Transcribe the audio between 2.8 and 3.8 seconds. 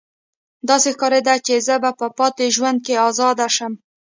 کې ازاده شم